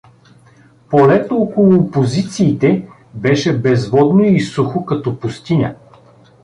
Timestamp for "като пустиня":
4.85-5.75